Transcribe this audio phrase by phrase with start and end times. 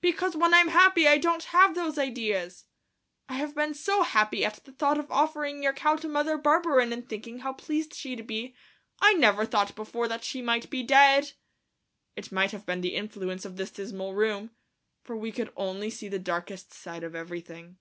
[0.00, 2.64] "Because when I'm happy I don't have those ideas.
[3.28, 6.90] I have been so happy at the thought of offering your cow to Mother Barberin
[6.90, 8.54] and thinking how pleased she'd be,
[9.00, 11.32] I never thought before that she might be dead."
[12.16, 14.52] It must have been the influence of this dismal room,
[15.04, 17.76] for we could only see the darkest side of everything.